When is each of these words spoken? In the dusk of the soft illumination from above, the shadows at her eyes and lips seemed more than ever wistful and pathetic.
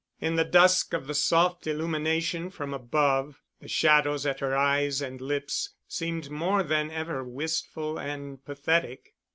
In 0.19 0.33
the 0.35 0.43
dusk 0.43 0.93
of 0.95 1.05
the 1.05 1.13
soft 1.13 1.67
illumination 1.67 2.49
from 2.49 2.73
above, 2.73 3.39
the 3.59 3.67
shadows 3.67 4.25
at 4.25 4.39
her 4.39 4.57
eyes 4.57 4.99
and 4.99 5.21
lips 5.21 5.75
seemed 5.87 6.31
more 6.31 6.63
than 6.63 6.89
ever 6.89 7.23
wistful 7.23 7.99
and 7.99 8.43
pathetic. 8.43 9.13